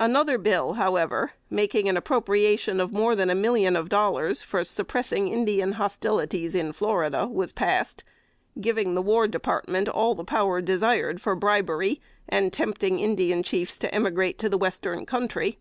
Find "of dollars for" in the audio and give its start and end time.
3.76-4.64